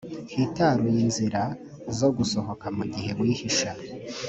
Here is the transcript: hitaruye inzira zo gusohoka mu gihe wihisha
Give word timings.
hitaruye 0.37 0.99
inzira 1.05 1.41
zo 1.97 2.09
gusohoka 2.17 2.65
mu 2.77 2.83
gihe 2.93 3.11
wihisha 3.19 3.71